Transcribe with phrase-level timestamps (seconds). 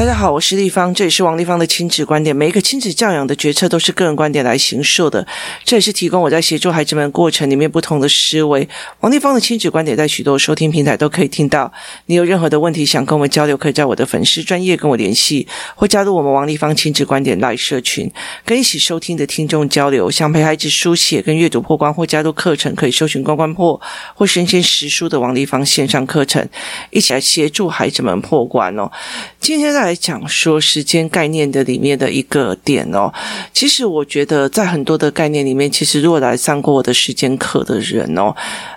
[0.00, 2.34] 大家好，我是丽芳，这里是王立芳的亲子观点。
[2.34, 5.26] 每一个亲子教养的决策都是个人观点来形塑的，
[5.62, 8.66] 这也是提供我在协助孩子们过程里面不同的思维。
[9.00, 11.70] 王立芳的亲子观点在许多收听平台都可以听到。
[12.06, 18.10] 你有任何的问题想跟我们交流，可以在我的粉丝专业跟我联系，或加入我们王立芳亲子观点 Live 社群，
[18.46, 20.10] 跟一起收听的听众交流。
[20.10, 23.78] 想陪孩子书写跟阅读破关，或加入课程，可以搜寻关关破
[24.14, 26.48] 或生鲜识书的王立芳线上课程，
[26.88, 28.90] 一起来协助孩子们破关哦。
[29.38, 33.12] 今天在来讲说时间概念的里面的一个点哦，
[33.52, 38.32] 其实我觉得在很多的概念里面，其实如果来上过我的时间课的人哦，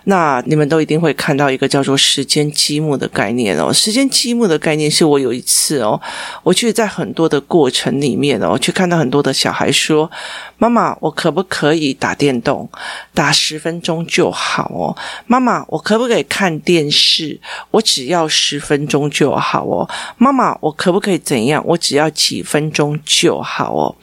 [0.05, 3.71] 那你们都一定会看到一个叫做时间积木的概念哦。
[3.71, 6.01] 时间积木的概念是我有一次哦，
[6.41, 10.09] 我去在很多的过程里面哦，去看到很多的小孩说
[10.63, 12.69] ：“妈妈，我可不可以打电动？
[13.13, 14.95] 打十分钟就好哦。
[15.27, 17.37] 妈妈，我可不可以看电视？
[17.71, 19.89] 我只要十分钟就好哦。
[20.17, 21.61] 妈妈。”我可不可以怎样？
[21.65, 23.95] 我只要几分钟就好哦。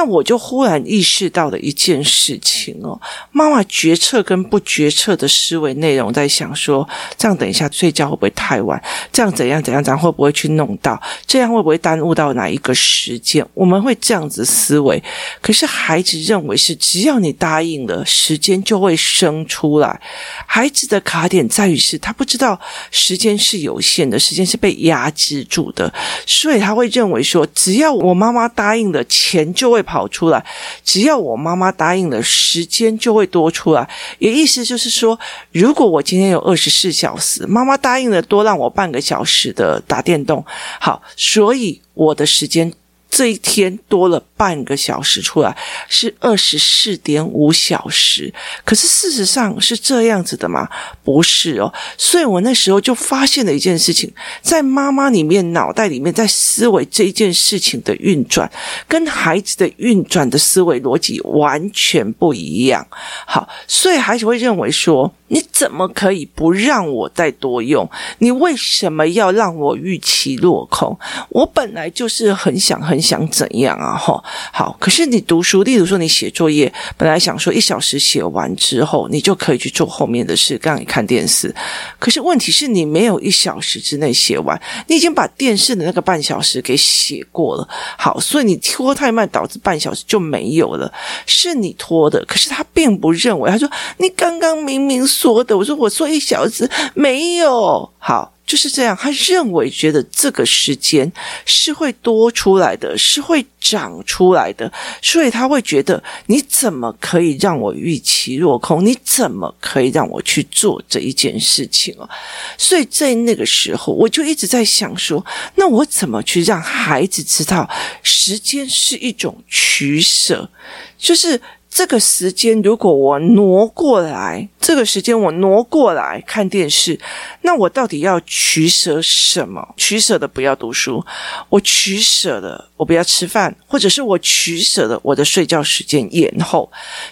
[0.00, 2.98] 那我就忽然意识到了一件事情哦，
[3.32, 8.82] 妈妈决策跟不决策的思维内容，在想说，这样等一下睡觉会不会太晚？
[9.12, 9.84] 这样怎样怎样？
[9.84, 10.98] 咱会不会去弄到？
[11.26, 13.46] 这样会不会耽误到哪一个时间？
[13.52, 15.02] 我们会这样子思维。
[15.42, 20.00] 可是孩子认为是，只要你答应了，时间就会生出来。
[20.46, 22.58] 孩子的卡点在于是，他不知道
[22.90, 25.92] 时间是有限的，时间是被压制住的。
[26.24, 30.40] 所以他会认为说，只要我妈妈答应了，钱就会跑出来；
[30.84, 33.88] 只要我妈妈答应了，时间就会多出来。
[34.20, 35.18] 也意思就是说，
[35.50, 40.44] 如果我今天有二十四小时，妈妈答应了多让我半个小时的打电动，
[40.80, 42.72] 好，所以我的时间。
[43.10, 45.54] 这一天多了半个小时出来，
[45.88, 48.32] 是二十四点五小时。
[48.64, 50.68] 可是事实上是这样子的吗？
[51.02, 51.72] 不是哦。
[51.98, 58.50] 所以我那时候就发现了一件事情，在妈妈里面脑袋里面在思维这一件事情的运转，
[58.86, 62.86] 跟孩子的运转的思维逻辑完全不一样。
[63.26, 65.12] 好，所以孩子会认为说。
[65.32, 67.88] 你怎么可以不让我再多用？
[68.18, 70.98] 你为什么要让我预期落空？
[71.28, 73.96] 我本来就是很想很想怎样啊？
[73.96, 74.22] 吼，
[74.52, 81.54] 好，可是你读书，例如说你写作业，本来想说一小时写完之后，你就可以去做后面的事，让你看电视。
[81.98, 87.68] 可是问题是你没有一小时之内写完，你已经把电视的那个半小时给写过了。
[87.98, 90.92] 好，所以你拖太慢，导致半小时就没有了，
[91.26, 92.24] 是你拖的。
[92.26, 93.68] 可是他并不认为，他说
[93.98, 95.00] 你刚刚明明。
[95.10, 98.98] 说的，我说我说一小时没有好，就是这样。
[99.00, 101.10] 他认为觉得这个时间
[101.46, 108.84] 是会多出来的，是会长出来的，所以他会觉得你怎么可以让我预期落空？
[108.84, 112.10] 你怎么可以让我去做这一件事情哦？
[112.58, 115.24] 所以在那个时候，我就一直在想说，
[115.54, 117.70] 那我怎么去让孩子知道
[118.02, 120.50] 时间是一种取舍？
[120.98, 121.40] 就是。
[121.70, 126.98] 这个时间，如果我挪过来，这个时间我挪过来看电视，
[127.42, 129.74] 那我到底要取舍什么？
[129.76, 131.06] 取舍的不要读书，
[131.48, 136.66] 我取舍的我不要吃饭，或者是我取舍了我的睡觉时间延后。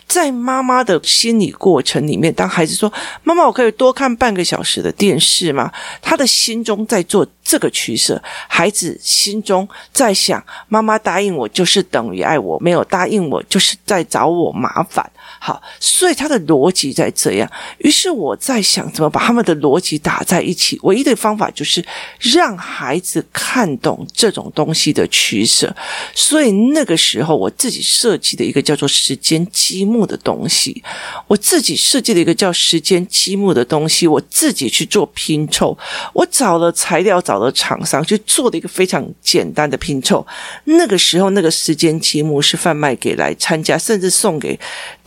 [0.06, 2.90] 在妈妈的心理过程里面，当孩子说
[3.22, 5.70] ：“妈妈，我可以多看半个小时的电视吗？”
[6.00, 8.18] 他的心中在做这个取舍，
[8.48, 17.50] 孩子心中在想：“妈妈答应我就是等于爱我，没有答应我就是在找我。”麻烦，好，所以他的逻辑在这样。
[17.78, 20.78] 于是我在想，怎么把他们的逻辑打在一起？
[20.82, 21.84] 唯一的方法就是
[22.20, 25.74] 让孩子看懂这种东西的取舍。
[26.14, 30.82] 所以那个时候，我自己设计的一个叫做时间积木的东西，
[31.26, 35.76] 我自己设计了一个叫时间积木的东西，我自己去做拼凑。
[36.14, 40.26] 我找了材料，找了厂商，去做了一个非常简单的拼凑。
[40.64, 44.38] 那个时候，那个时间积木是贩卖给来参加，甚至送。
[44.38, 44.56] 给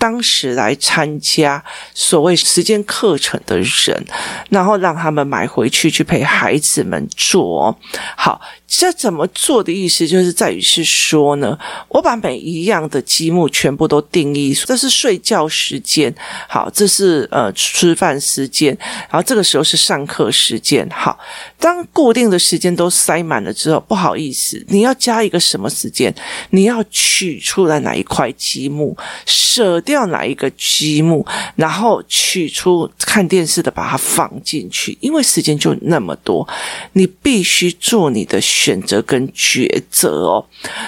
[0.01, 1.63] 当时来参加
[1.93, 4.03] 所谓时间课程的人，
[4.49, 7.77] 然后让他们买回去去陪孩子们做。
[8.17, 11.55] 好，这怎么做的意思就是在于是说呢，
[11.87, 16.11] 我把每一样的积木全部都定义，这是睡觉时间，
[16.49, 18.75] 好，这是呃吃饭时间，
[19.07, 20.89] 然后这个时候是上课时间。
[20.89, 21.19] 好，
[21.59, 26.11] 当固定的时间都塞满了之后，不好意思，你要加一个什么时间？
[26.49, 28.97] 你要取出来哪一块积木？
[29.27, 31.25] 舍掉哪一个积木，
[31.57, 36.47] 然后取出看电视的，把它放进去，因为时间就那么多，
[36.93, 40.45] 你必须做你的选择跟抉择哦。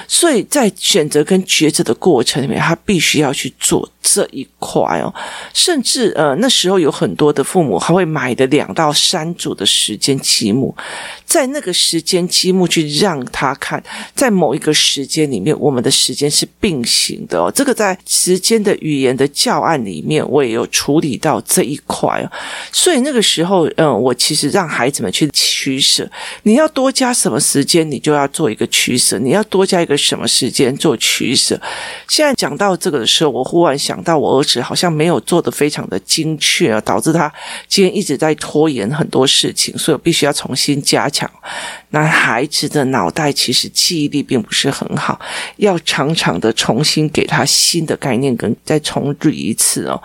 [0.07, 5.13] 所以在选择跟抉择的过程里面，他必须要去做这一块哦。
[5.53, 10.73] 甚至呃，那时候有很多的父母还会买的两到三组的时间积木，
[11.25, 13.83] 在那个时间积木去让他看，
[14.15, 17.51] 在某一个时间里面，我们的时间是并行的哦。
[17.53, 22.23] 这个在时间的语言的教案里面，我也有处理到这一块。
[22.71, 25.27] 所以那个时候，嗯，我其实让孩子们去
[25.63, 26.09] 取舍，
[26.43, 31.59] 你要多加什么时间，你就要做一个取舍；你要多加一个什么时间做取舍。
[32.09, 37.31] 现在讲到这个的时候，我忽然想到，我儿子好像没有做得非常的精确啊，导致他
[37.69, 41.29] 今天一直在拖延很多事情，所以我必须要重新加强。
[41.91, 45.17] 那孩子的脑袋其实记忆力并不是很好，
[45.57, 50.01] 要常常的重新给他新的概念，跟再重复一次哦。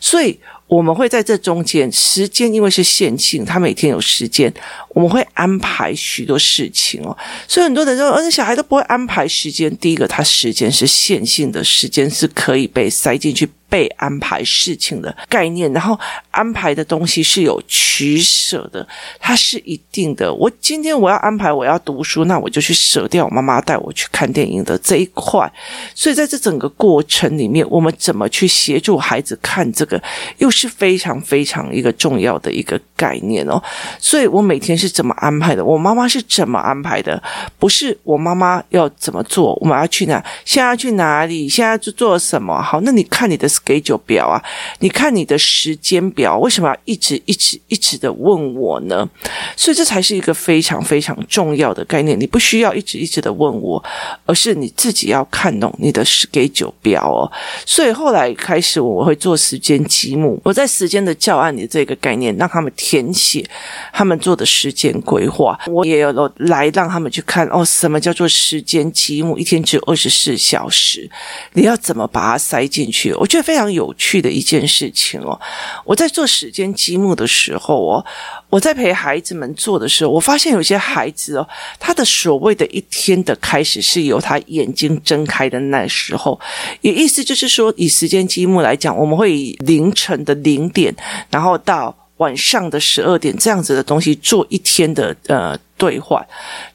[0.00, 0.38] 所以
[0.68, 4.52] 我们会在这中间，时间因为是线性，他每天有时间，
[4.90, 7.16] 我们会安排许多事情哦。
[7.48, 9.74] 所以很多人说，而且，小孩都不会安排时间。
[9.78, 13.48] 第一个，他时间是线性的，时间是可以被塞进去。
[13.68, 15.98] 被安排事情的概念，然后
[16.30, 18.86] 安排的东西是有取舍的，
[19.20, 20.32] 它是一定的。
[20.32, 25.52] 我今天我要安排我要读书，那我就去舍掉我妈妈带我去看电影的这一块。
[25.94, 30.02] 所以在这整个过程里面，我们怎么去协助孩子看这个，
[30.38, 33.62] 又是非常非常一个重要的一个概念哦。
[33.98, 35.62] 所以我每天是怎么安排的？
[35.62, 37.22] 我妈妈是怎么安排的？
[37.58, 40.24] 不是我妈妈要怎么做，我们要去哪？
[40.46, 41.46] 现在要去哪里？
[41.46, 42.62] 现在要去做什么？
[42.62, 43.46] 好，那你看你的。
[43.58, 44.42] Schedule 表啊，
[44.78, 49.08] 你看你的时间表，为什么要一直一直一直的问我呢？
[49.56, 52.18] 所以这才是一个非常非常重要的概念。
[52.18, 53.82] 你不需要一直一直的问我，
[54.26, 57.30] 而是你自己要看懂你的 schedule 表哦。
[57.66, 63.44] 所以后来开始我会做时间积木，我在时间的教案里这个概念，让他们填写
[63.92, 65.58] 他们做的时间规划。
[65.66, 69.36] 我也有来让他们去看哦，什么叫做时间积木？
[69.36, 71.10] 一天只有二十四小时，
[71.54, 73.12] 你要怎么把它塞进去？
[73.14, 73.47] 我觉得。
[73.48, 75.40] 非常有趣的一件事情哦！
[75.86, 78.04] 我在做时间积木的时候哦，
[78.50, 81.48] 我在陪孩子们做的时候，我发现有些孩子哦，
[81.80, 86.38] 他的所谓的一天的开始是由他眼睛睁开的那时候，
[86.82, 90.94] 也意思就是说，以时间积木来讲，我们会以凌晨的零点，
[91.30, 95.58] 然后到晚上的十二点这样子的东西做一天的呃。
[95.78, 96.20] 兑换，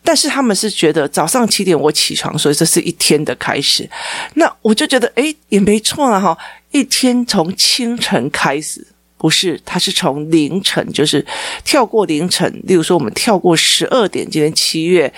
[0.02, 3.86] 但是他们是觉得早上七点我起床，所以这是一天的开始。
[4.36, 6.38] 那我就觉得，诶，也没错啊哈。
[6.72, 8.88] 一天从清晨开始，
[9.18, 11.26] 不是，它是从凌晨，就是
[11.66, 12.50] 跳过凌晨。
[12.64, 15.14] 例如说，我们跳过十二点，今天七月。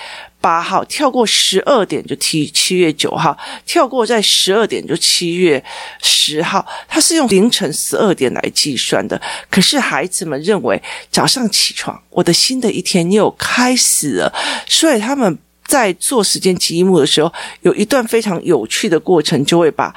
[0.46, 5.64] 八号跳过十二点就七七月九号，跳过在十二点就七月
[6.04, 9.20] 十号，它是用凌晨十二点来计算的。
[9.50, 14.32] 可是孩子们认为早上起床，我的新的一天又开始了，
[14.68, 19.92] 所以他们在做时间积木的时候，有一段非常有趣的过程，就会把。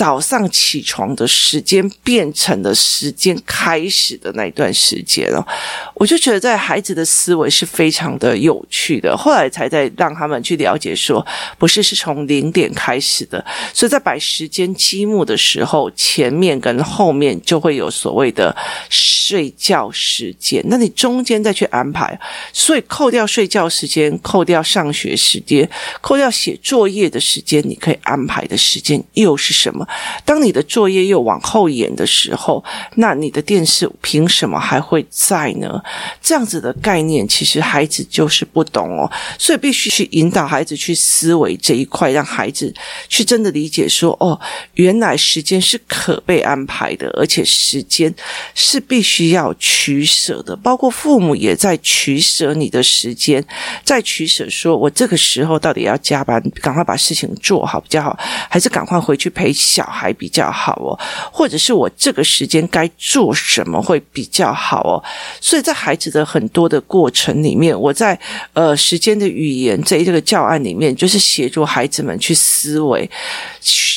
[0.00, 5.46] 早上起床的时间变成了时间开始的那一段时间哦，
[5.92, 9.14] 我就觉得在孩子的思维是非常的有趣的。
[9.14, 11.26] 后来才在让他们去了解说，
[11.58, 13.44] 不是是从零点开始的，
[13.74, 18.56] 所以在摆时间积木的时候，前面跟后面就会有所谓的
[18.88, 22.18] 睡觉时间，那你中间再去安排，
[22.54, 25.68] 所以扣掉睡觉时间，扣掉上学时间，
[26.00, 29.86] 扣掉写作业的时间，你可以安排的时间又是什么？
[30.24, 32.62] 当你的作业又往后延的时候，
[32.96, 35.80] 那你的电视凭什么还会在呢？
[36.20, 42.72] 这样子的概念，其实孩子就是不懂哦，所以必须去引导孩子去思维这一块，让孩子
[43.08, 44.38] 去真的理解说：哦，
[44.74, 48.14] 原来时间是可被安排的，而且时间
[48.54, 50.56] 是必须要取舍的。
[50.56, 53.44] 包括父母也在取舍你的时间，
[53.84, 58.18] 在取舍说我这个时候到底要加班，赶快把事情做好比较好，
[58.48, 60.92] 还是赶快回去陪小小孩比较好哦，
[61.32, 65.02] 或者是我这个时间该做什么会比较好哦。
[65.40, 68.18] 所以在孩子的很多的过程里面，我在
[68.52, 73.10] 呃时间的语言这一这个教案里面，就是协助孩子们去思维，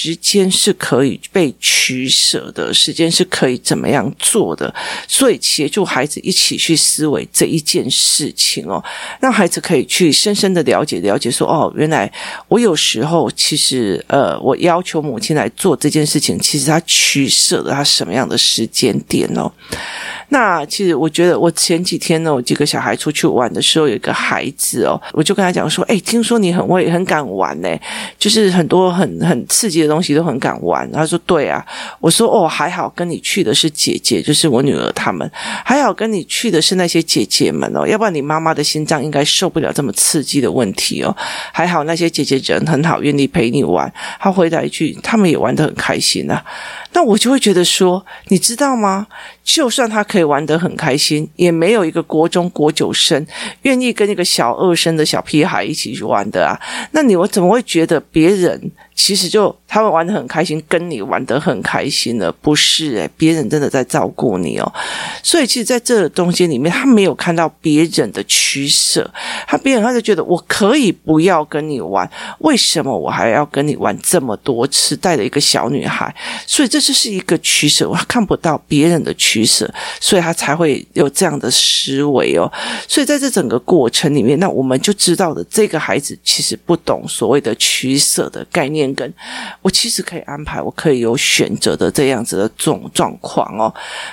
[0.04, 4.74] 时间是可以被取舍的，时间是可以怎么样做的。
[5.08, 8.84] 所以协助孩子一起去思维这一件事情哦，
[9.22, 12.12] 让孩子可以去深深的了解了解说哦，原来
[12.50, 15.78] 我有时候其实呃，我要求母亲来做。
[15.78, 19.52] 这件事情其实他取舍了他什么样的时间点哦？
[20.34, 27.70] 那其实我觉得，我前几天呢，我几个小孩出去玩的时候，有一个孩子哦，我就跟他讲说：“哎，听说你很会、很敢玩呢，
[28.18, 31.63] 就是很多很很刺激的东西都很敢玩。”他说：“对啊。”
[32.02, 35.30] 我说：“哦，还好跟你去的是姐姐，就是我女儿他们，
[35.63, 41.16] 还好跟你去的是那些姐姐们哦，要不然你妈妈的心脏应该受不了这么刺激的问题哦。
[41.52, 46.44] 还好那些姐姐人很好，愿意陪你玩。”他回答一句：“他们也玩得很开心啊。”
[46.96, 49.06] 那我就会觉得说，你知道吗？
[49.44, 53.26] 就算他可以玩得很开心，也没有一个国中国九生
[53.64, 56.58] 愿意跟一个小二生的小屁孩一起去玩的啊。
[56.92, 58.72] 那你我怎么会觉得别人？
[58.96, 64.74] 其实就他们玩的很开心，跟你玩得很开心了，不是诶，别人真的在照顾你哦。
[65.24, 69.10] 所以其实在这个东西里面，他没有看到别人的取舍，
[69.48, 72.10] 他别人他就觉得我可以不要跟你玩，
[72.40, 74.96] 为什么我还要跟你玩这么多次？
[74.96, 76.14] 带着一个小女孩，
[76.46, 79.70] 所以这就是一个取舍，我看不到别人的取舍，
[80.00, 82.50] 所以他才会有这样的思维哦。
[82.88, 88.83] 所以在这整个过程里面，那我们就知道了，这个孩子其实不懂所谓的取舍的概念。
[88.96, 89.13] 跟
[89.62, 93.72] 我其实可以安排，我可以有选择的这样子的这种状况哦。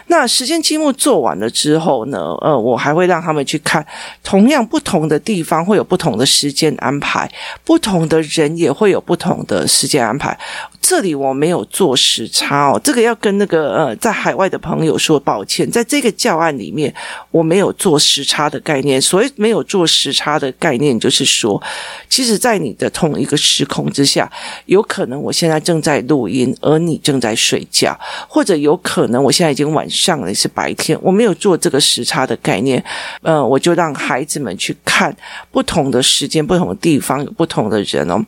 [0.09, 3.87] 那时间积木做完了之后呢，呃，我还会让他们去看，
[4.23, 7.31] 同样不同的地方会有不同的时间安排，
[7.65, 10.39] 不同的人也会有不同的时间安排。
[10.81, 16.93] 这里我没有做时差哦，这个要跟那个呃在海外的朋友说抱歉，在这个教案里面
[17.31, 19.00] 我没有做时差的概念。
[19.00, 21.62] 所谓没有做时差的概念，就是说，
[22.09, 24.31] 其实，在你的同一个时空之下。
[24.71, 27.99] 有可能我现在正在录音，而你正在睡觉，
[28.29, 30.97] 或者有可能我现在已经晚上了，是白天。
[31.03, 32.83] 我没有做这个时差的概念，
[33.23, 35.15] 呃，我就让孩子们去看
[35.50, 38.25] 不同的时间、不同的地方有不同的人哦。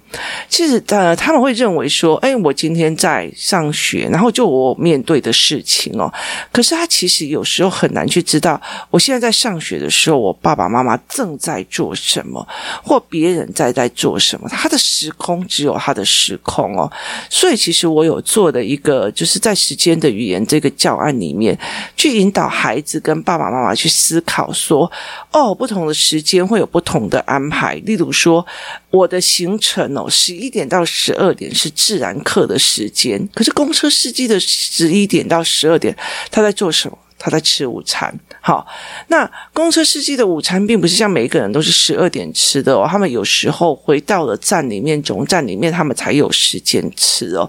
[0.49, 6.13] 其实呃，他们会认为说，哎，我今天在上学，然后就我面对的事情哦。
[6.51, 12.45] 可是他其实有时候很难去知道，我现在在上学的时候，我爸爸妈妈正在做什么，
[12.83, 14.49] 或别人在在做什么。
[14.49, 16.32] 他的时空只有他的时。
[16.33, 16.91] 时空哦，
[17.29, 21.59] 所以其实我有做的一个，就是在时间的语言这个教案里面，
[21.95, 24.91] 去引导孩子跟爸爸妈妈去思考说，
[25.31, 27.75] 哦，不同的时间会有不同的安排。
[27.85, 28.45] 例如说，
[28.91, 35.95] 我的行程哦，十一点到十二点是自然课的时间，可是公车司机的十一点到十二点，
[36.31, 36.97] 他在做什么？
[37.25, 38.67] 他在吃午餐，好，
[39.07, 47.49] 那公车司机的午餐并不是像每一个人都是十二点吃的哦，他们有时候回到了站里面，总站里面，他们才有时间吃哦。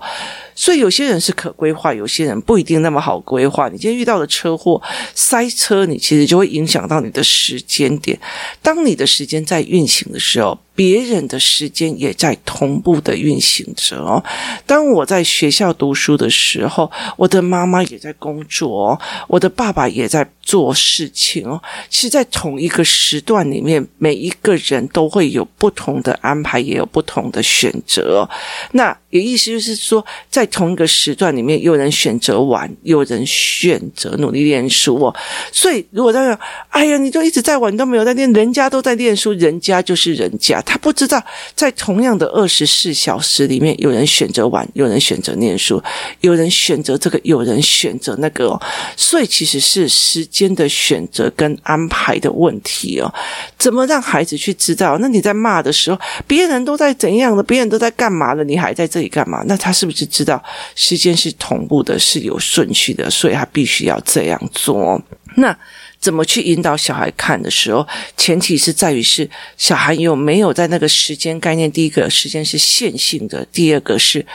[0.55, 3.69] 所以有些人是可规划，有些人不一定那么好规划。
[3.69, 4.81] 你今天遇到的车祸、
[5.13, 8.19] 塞车，你其实就会影响到你的时间点。
[8.61, 14.23] 当你的时间在运行的时候，别人的时间也在同步的运行着哦。
[14.65, 21.61] 当我在学校读书的时候，我的妈妈也在工作哦，我的爸爸也在做事情哦。
[21.89, 28.27] 其实，在同一个时段里面，每一个人都会有不同的安排，也有不同的选择。
[28.71, 35.15] 那有意思就是说，在在同一个时段里面，有人选择玩，有人选择努力念书哦。
[35.53, 41.23] 所以，如果他说：“哎呀，你就一直在玩，你都没有在念，人家都在念书，人家就是人家。”他不知道，
[41.55, 45.81] 在同样的二十四小时里面，有人选择玩，有人选择念书，
[46.19, 48.61] 有人选择这个，有人选择那个哦。
[48.97, 53.09] 所以，其实是时间的选择跟安排的问题哦。
[53.57, 54.97] 怎么让孩子去知道？
[54.99, 55.97] 那你在骂的时候，
[56.27, 57.41] 别人都在怎样的？
[57.41, 58.43] 别人都在干嘛了？
[58.43, 59.41] 你还在这里干嘛？
[59.47, 60.32] 那他是不是知道？
[60.75, 65.01] 时间是同步的，是有顺序的，所以他必须要这样做。
[65.35, 65.57] 那
[66.03, 71.71] 怎么去引导小孩看的时候，前提是在于是小孩有没有在那个时间概念。
[71.71, 74.25] 第一个时间是线性的，第二个是。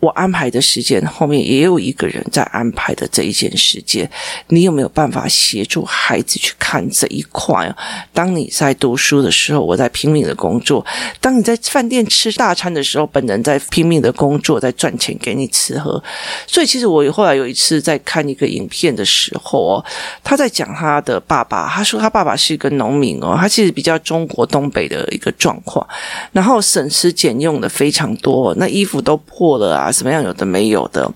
[0.00, 4.08] 我安排的时间后面也有一个人在安排的这一件时间，
[4.46, 7.68] 你有没有办法协助孩子去看这一块？
[8.12, 10.80] 当你在读书的时候，我在拼命的工作；
[11.20, 16.00] 当你在饭店吃大餐的时候，本人在拼命的工作，在赚钱给你吃喝。
[16.46, 19.84] 所以，其实我后来有一次在看一个影片的时候哦，
[20.22, 25.86] 他在讲他的爸爸，他说他爸爸是一个农民哦，他其实比较中国东北的一个状况，
[26.32, 29.90] 然后省吃俭用的非常多，那衣服都破了啊。
[29.90, 31.10] 什么样有的没有的，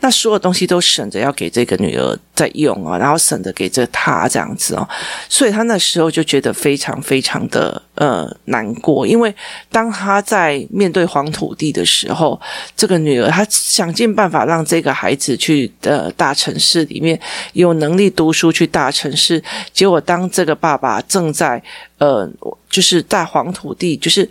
[0.00, 4.88] 那所有东西都省着要给这个女儿在用啊，然后省着给这他这样子哦，
[5.28, 9.34] 所以他那时候就觉得非常非常的呃难过，因为
[9.72, 12.40] 当他在面对黄土地的时候，
[12.76, 17.18] 这个女儿她想尽办法让这个孩子去呃大城市里面
[17.54, 19.42] 有能力读书去大城市，
[19.72, 21.60] 结果当这个爸爸正在
[21.98, 22.30] 呃
[22.70, 24.30] 就是在黄土地就是。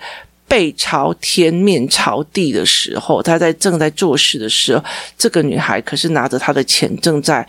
[0.49, 4.81] 背朝天、面朝地的时候，他在正在做事的时候，
[5.17, 7.45] 这个女孩可是拿着她的钱，正在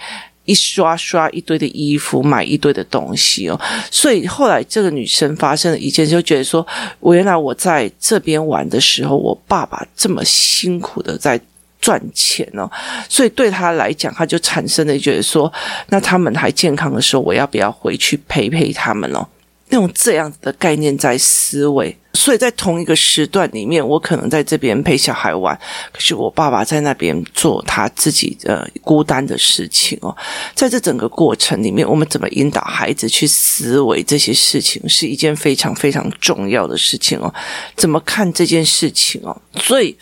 [0.48, 3.60] 一刷刷一堆的衣服，买一堆的东西哦。
[3.90, 6.66] 所以后来这个女生发生了一件，就觉得说，
[7.00, 11.38] 我原来我在这边玩的时候，我爸爸这么辛苦的在
[11.80, 12.68] 赚钱哦，
[13.10, 15.52] 所以对他来讲，他就产生了觉得说，
[15.90, 19.28] 那他们还健康的时候，我要不要回去陪陪他们哦？
[19.68, 25.56] 用这样子的概念在思维，所以在同一个时段里面，我可能在这边陪小孩玩，
[25.92, 30.14] 可是我爸爸在那边做他自己呃孤单的事情哦。
[30.54, 37.32] 在这整个过程里面，我们怎么引导孩子去思维这些事情，是一件非常非常重要的事情哦。
[37.76, 39.40] 怎么看这件事情哦？
[39.56, 39.96] 所以。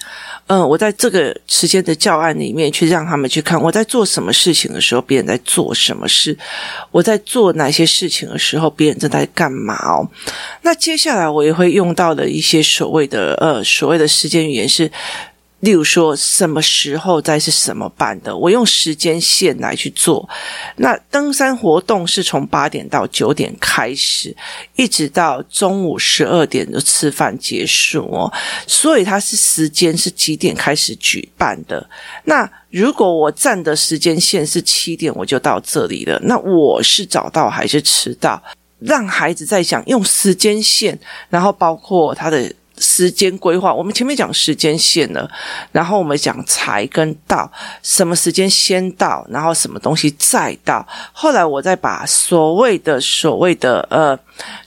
[0.48, 6.32] 嗯，我在这个时间的教案里面去让他们去看我在做什么事情的时候，别人在做什么事；
[6.92, 10.08] 我在做哪些事情的时候，别人正在干嘛哦。
[10.62, 14.88] 那接下来我也会用到的一些所谓的呃所谓的时间语言是。
[15.60, 18.36] 例如说，什么时候再是什么办的？
[18.36, 20.28] 我用时间线来去做。
[20.76, 24.36] 那登山活动是从八点到九点开始，
[24.76, 28.30] 一直到中午十二点的吃饭结束哦。
[28.66, 31.88] 所以它是时间是几点开始举办的？
[32.24, 36.20] 那如果我站的时间线是七点，我就到这里了。
[36.22, 38.40] 那我是早到还是迟到？
[38.78, 42.52] 让孩子在想用时间线，然后包括他的。
[42.78, 45.26] 时间规划，我们前面讲时间线了，
[45.73, 47.50] 然后我们讲才跟到，
[47.83, 50.87] 什么时间先到，然后什么东西再到。
[51.11, 54.14] 后来我再把所谓的所谓的呃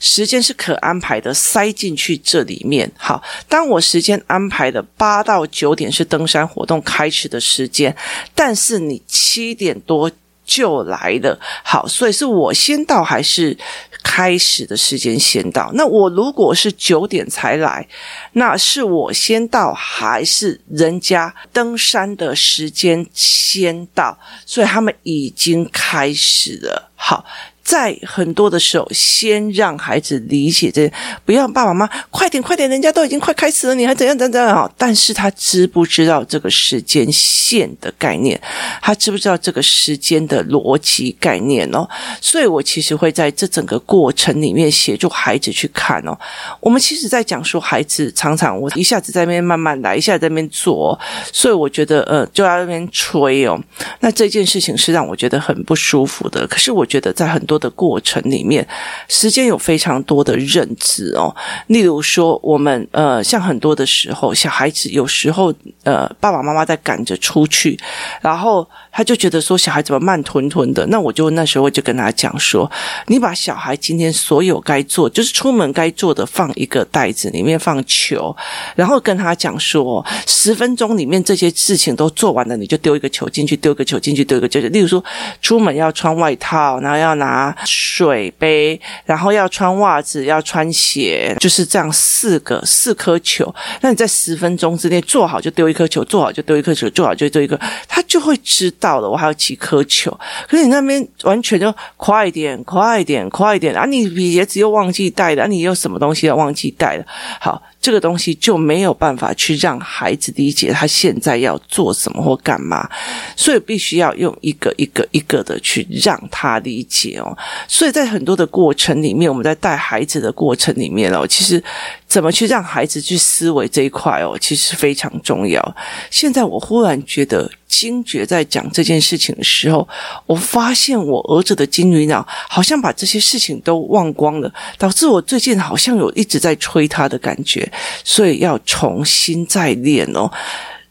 [0.00, 2.90] 时间是可安排的塞进去这里面。
[2.98, 7.96] 好，当我时间安排的八到九点是登山活动开始的时间，
[8.34, 10.10] 但是你七点多
[10.44, 13.56] 就来了，好，所以是我先到还是？
[14.02, 17.86] 开始的时间先到，那我如果是九点才来，
[18.32, 24.18] 那是我先到还是人家登山的时间先到？
[24.46, 26.90] 所以他们已经开始了。
[26.94, 27.24] 好。
[27.70, 30.92] 在很多的时候，先让孩子理解这，
[31.24, 34.68] 不要爸爸妈妈快点快点，人家都已经快开始了，你还怎样怎样怎样啊？
[34.76, 38.40] 但是他知不知道这个时间线的概念？
[38.82, 41.88] 他知不知道这个时间的逻辑概念哦？
[42.20, 46.18] 所以我其实会在这整个过程里面协助孩子去看哦。
[46.58, 50.98] 我们其实在讲说，孩子常常我一下子在那边慢慢来，一下子在那边做，
[51.32, 53.56] 所以我觉得呃，就在那边吹哦。
[54.00, 56.44] 那这件事情是让我觉得很不舒服的。
[56.48, 58.66] 可是我觉得在很多的过程里面，
[59.06, 61.32] 时间有非常多的认知哦。
[61.68, 67.78] 例如说，我们呃，像很多的时候，小孩子有时候呃，爸爸妈妈在赶着出去，
[68.20, 70.84] 然后他就觉得说，小孩怎么慢吞吞的？
[70.86, 72.68] 那我就那时候就跟他讲说，
[73.06, 78.34] 你把小孩今天所有该做，就是出门该做的，放一个袋子里面放球，
[78.74, 84.58] 然后跟他讲说，十分钟里面这些事情都做完了，你就丢一个球进去，丢一个球进去，丢一个球。
[84.60, 85.02] 例如说，
[85.42, 87.49] 出门要穿外套，然后要拿。
[87.64, 93.54] 水杯，然后要穿袜子，要穿鞋，就是这样四个四颗球。
[93.80, 97.58] 那你在十分钟之内做好就丢一颗球，做好就丢一颗球，做好就丢一个，
[97.88, 99.08] 他就会知道了。
[99.08, 100.10] 我还有几颗球，
[100.48, 103.84] 可是你那边完全就快一点，快一点，快一点啊！
[103.86, 107.04] 你鞋子又忘记带了，啊、你又什么东西要忘记带了？
[107.40, 107.62] 好。
[107.80, 112.86] 这个东西就没有办法去让孩子理解他现在要做什么或干嘛，
[113.34, 117.29] 所以必须要用一个一个一个的去让他理解哦。
[117.68, 121.62] 所以在很多的过程里面，我们在带孩子的过程里面哦，其实
[122.06, 125.76] 怎么去让孩子去思维这一块哦，其实非常重要。
[126.10, 127.50] 现在我忽然觉得。
[127.70, 129.88] 惊觉在讲这件事情的时候，
[130.26, 137.70] 我发现我儿子的金鱼脑好像把这些事情都忘光了，导致我最近好像有一直在催他的感觉，
[138.02, 140.28] 所以要重新再练哦。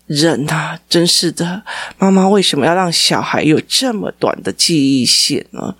[0.09, 1.61] 人呐，真是的，
[1.99, 5.75] 妈妈为什么要让小孩有这么短的记忆线呢？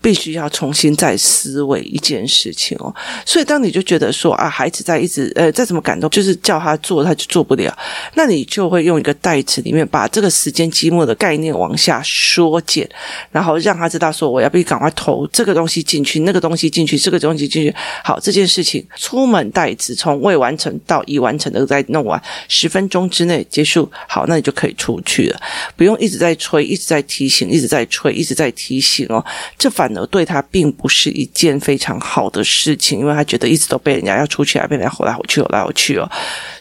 [0.00, 2.94] 必须要重新再思维一件事情哦。
[3.26, 7.76] 所以当你就觉得说啊，孩子在一直呃再怎么感动，就是叫他做他就做不了，
[8.14, 12.88] 那你就会用一个袋子里面把这个时间积木的概念往下缩减，
[13.32, 17.74] 然后让他知道说我要必须赶快投这个东西进去，那个东西进去，这个东西进去。
[18.04, 25.40] 好，这件事情出门袋子从未完成到已完成的再弄完，十分钟之内结束好，那你就可以出去了，
[25.76, 29.24] 不用一直在催，一直在提醒，一直在催，一直在提醒哦。
[29.58, 36.10] 这反而对他并不是一件非常好的事情，因为他觉得一直都被人家要出去啊，被人家吼来吼去，吼来吼去哦。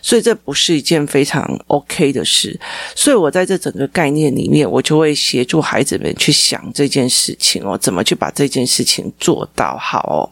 [0.01, 2.59] 所以这不是一件非常 OK 的事。
[2.95, 10.29] 所以我在这整个概念里面，我就会协助孩子们去想这件事情哦，怎么去把这件事情做到好哦。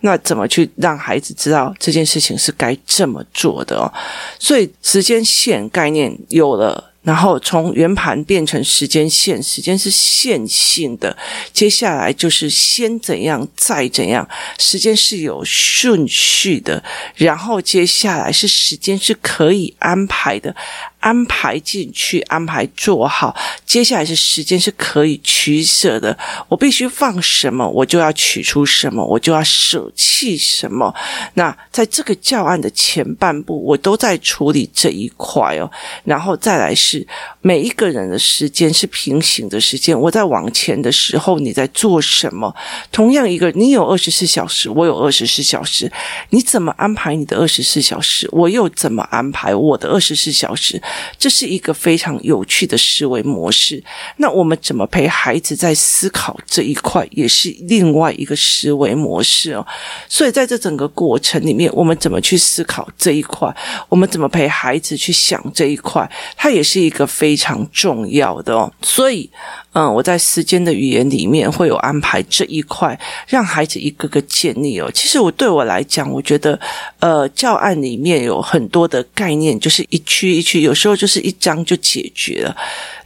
[0.00, 3.92] 那怎么去让孩子知道这件事情是该这么做的哦？
[4.38, 6.92] 所以时间线概念有了。
[7.02, 11.16] 然后从圆盘变成时间线，时间是线性的。
[11.52, 14.24] 接下来就是先怎样，再怎样，
[14.56, 16.80] 时间是有顺序的。
[17.16, 20.54] 然后接下来是时间是可以安排的。
[21.02, 23.36] 安排进去，安排做好。
[23.66, 26.16] 接下来是时间是可以取舍的，
[26.48, 30.94] 我必须放什么，我就要取出什么，我就要舍弃什么。
[31.34, 35.68] 那在这个教案的前半部，我都在处理这一块哦。
[36.04, 37.04] 然后再来是
[37.40, 42.54] 每一个人的时间是平行的时间，我在往前的时候，你在做什么？
[42.92, 45.90] 同样一个，你有二十四小时，我有二十四小时，
[46.30, 48.28] 你怎么安排你的二十四小时？
[48.30, 50.80] 我又怎么安排我的二十四小时？
[51.18, 53.82] 这是一个非常有趣的思维模式。
[54.16, 59.66] 那我们怎么陪孩子在思考这一块，也是另外一个思维模式哦。
[60.08, 63.54] 所以在这整个过程里面，我们怎么去思考这一块，
[63.88, 68.72] 我们怎么陪孩子去想这一块，它也是一个非常重要的哦。
[68.82, 69.30] 所以。
[69.74, 74.90] 嗯，我在时间的语言里面会有安排这一块，让孩子一个个建立哦。
[74.92, 76.60] 其实我对我来讲，我觉得，
[77.00, 82.56] 呃，教案里面有很多的概念，就是一区一区，有时候就是一张就解决了。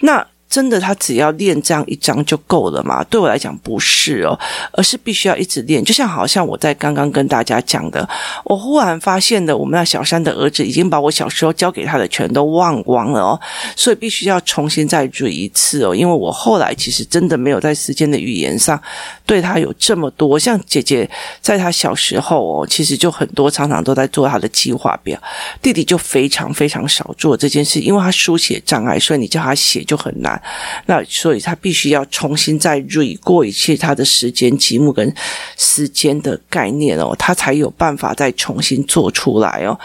[0.01, 0.27] 那。
[0.57, 3.05] 真的，他只要练这样一张就够了吗？
[3.11, 4.39] 对我来讲不是哦，
[4.73, 5.85] 而是必须要一直练。
[5.85, 8.09] 就像好像我在刚刚跟大家讲的，
[8.43, 13.39] 我忽然发现的，我们那小三的儿子已经把我小时候教给他的全都忘光了哦，
[13.77, 15.95] 所以必须要重新再追一次哦。
[15.95, 18.81] 因为我后来其实真的没有在时间的语言上
[19.27, 20.39] 对他有这么多。
[20.39, 21.07] 像姐姐
[21.43, 25.21] 在他小时候哦，其实就很多常常都在做他的计划表，
[25.61, 30.41] 弟弟就非常非常少做这件事，因为他书写障碍，所以你叫他写就很难。
[30.87, 35.15] 那所以他必须要重新再捋过一次他的时间积木跟
[35.57, 39.79] 时间的概念哦，他才有办法再重新做出来哦。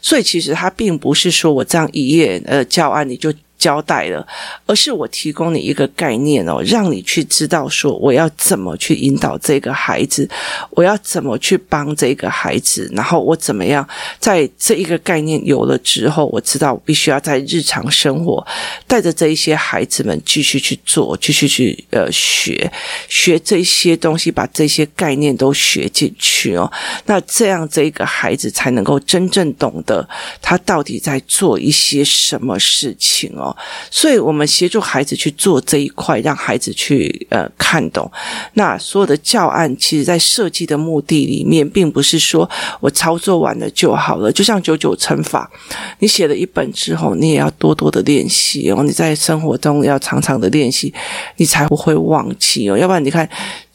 [0.00, 3.32] 所以其实他并不是说我这样一页呃教案你就。
[3.58, 4.26] 交代了，
[4.66, 10.28] 而是我提供你一个概念哦，让你去知道说我要怎么去引导这个孩子，
[10.70, 13.86] 我要怎么去帮这个孩子，然后我怎么样
[14.18, 18.46] 在这一个概念有了之后，我知道我必须要在日常生活
[18.86, 22.70] 带着这一些孩子们继续去做，继续去呃学
[23.08, 26.70] 学这些东西，把这些概念都学进去哦。
[27.06, 30.06] 那这样这个孩子才能够真正懂得
[30.40, 33.45] 他到底在做一些什么事情哦。
[33.90, 38.10] 所以，我们协助孩子去做这一块，让孩子去呃看懂。
[38.54, 42.48] 那所有的教案，其实在设计的目的里面，并不是说
[42.80, 44.30] 我操作完了就好了。
[44.30, 45.50] 就像九九乘法，
[45.98, 48.82] 你写了一本之后，你也要多多的练习哦。
[48.82, 50.92] 你在生活中要常常的练习，
[51.36, 52.76] 你才不会忘记哦。
[52.78, 53.28] 要不然，你看。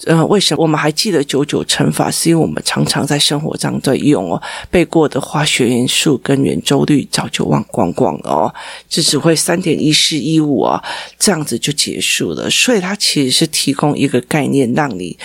[0.05, 2.09] 呃，为什么我们还记得九九乘法？
[2.09, 4.41] 是因为我们常常在生活中在用哦。
[4.71, 8.55] 背过的化学元素跟圆周率早就忘光光了哦，
[8.89, 10.81] 这只会三点一四一五啊，
[11.19, 12.49] 这样子就结束了。
[12.49, 15.15] 所以它其实是提供一个概念，让你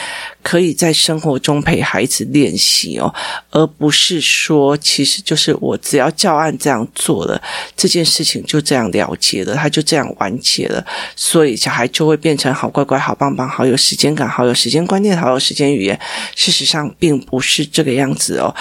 [0.43, 3.15] 可以在生活中陪孩子练习哦，
[3.51, 7.41] 而不是说其实就是我只要教案这样做了，
[7.75, 10.85] 这件事情就这样了结了，它就这样完结了。
[11.15, 14.55] 所以小孩就会变成好乖乖、好棒棒、好有时间感、好有。
[14.67, 15.97] 时间观念，还有时间语言，
[16.35, 18.53] 事实上并不是这个样子哦。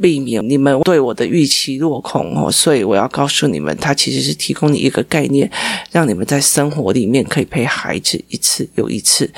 [0.00, 5.50] 避免你们对我的预期落空哦，所以我要告诉你们，它其实是提供你一个概念，
[5.90, 9.28] 让你们在生活里面可以陪孩子一次又一次，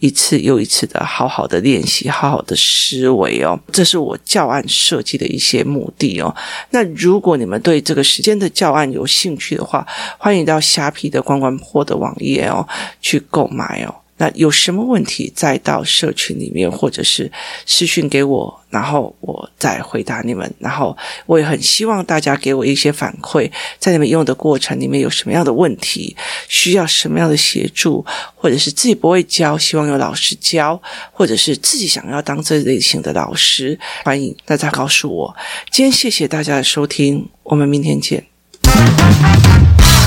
[0.00, 3.56] 一次又一次的好好的练习，好好的思维哦。
[3.72, 6.34] 这是我教案设计的一些目的哦。
[6.70, 9.86] 那如果你们对这个时间的教案有兴趣的话，
[10.18, 12.66] 欢迎到虾皮的关关坡的网页哦
[13.00, 13.94] 去购买哦。
[14.18, 17.30] 那有什么问题，再到社群里面，或者是
[17.64, 20.52] 私讯给我，然后我再回答你们。
[20.58, 26.16] 然后我也很希望大家给我一些反馈，在你们用的过程里面有什么样的问题，
[26.48, 28.04] 需要什么样的协助，
[28.34, 30.80] 或者是自己不会教，希望有老师教，
[31.12, 35.36] 或者是自己想要当这类型的老师，欢迎大家告诉我。
[35.70, 38.26] 今天谢谢大家的收听，我们明天见。